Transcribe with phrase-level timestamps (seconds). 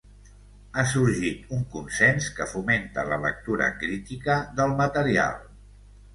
[0.75, 5.39] Ha sorgit un consens que fomenta la lectura crítica del material.